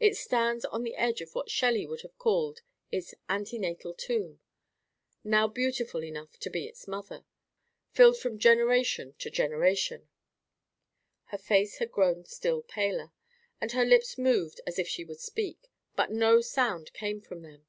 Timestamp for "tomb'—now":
3.94-5.46